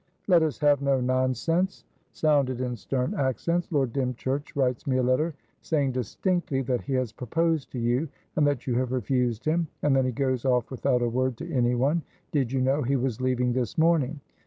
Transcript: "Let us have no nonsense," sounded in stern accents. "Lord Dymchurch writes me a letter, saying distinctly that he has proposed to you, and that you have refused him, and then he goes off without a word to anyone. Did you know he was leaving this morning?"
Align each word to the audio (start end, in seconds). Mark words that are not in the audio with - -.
"Let 0.27 0.41
us 0.41 0.57
have 0.57 0.81
no 0.81 0.99
nonsense," 0.99 1.85
sounded 2.11 2.59
in 2.59 2.75
stern 2.75 3.13
accents. 3.13 3.71
"Lord 3.71 3.93
Dymchurch 3.93 4.55
writes 4.55 4.87
me 4.87 4.97
a 4.97 5.03
letter, 5.03 5.35
saying 5.61 5.91
distinctly 5.91 6.63
that 6.63 6.81
he 6.81 6.93
has 6.93 7.11
proposed 7.13 7.71
to 7.73 7.77
you, 7.79 8.09
and 8.35 8.47
that 8.47 8.65
you 8.65 8.73
have 8.79 8.93
refused 8.93 9.45
him, 9.45 9.67
and 9.83 9.95
then 9.95 10.05
he 10.05 10.11
goes 10.11 10.43
off 10.43 10.71
without 10.71 11.03
a 11.03 11.07
word 11.07 11.37
to 11.37 11.53
anyone. 11.53 12.01
Did 12.31 12.51
you 12.51 12.61
know 12.61 12.81
he 12.81 12.95
was 12.95 13.21
leaving 13.21 13.53
this 13.53 13.77
morning?" 13.77 14.21